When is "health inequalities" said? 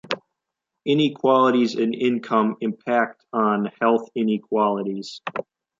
3.79-5.21